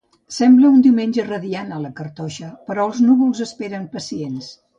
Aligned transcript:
Sembla 0.35 0.69
un 0.75 0.77
diumenge 0.85 1.25
radiant 1.27 1.69
a 1.75 1.81
la 1.83 1.91
cartoixa, 1.99 2.49
però 2.71 2.87
els 2.93 3.03
núvols 3.11 3.45
esperen 3.47 3.87
pacients. 3.95 4.51